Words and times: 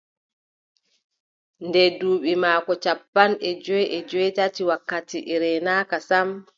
Nde 1.65 1.83
duuɓi 1.99 2.31
maako 2.43 2.73
cappanɗe 2.83 3.49
jowi 3.63 3.83
e 3.97 3.99
joweetati, 4.09 4.61
wakkati 4.69 5.17
e 5.33 5.35
reenaaka 5.41 5.97
sam, 6.09 6.27